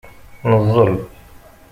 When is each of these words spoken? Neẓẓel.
Neẓẓel. 0.49 0.93